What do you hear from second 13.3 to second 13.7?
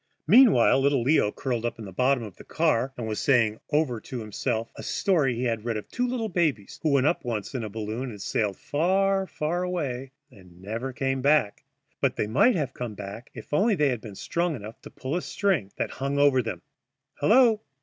if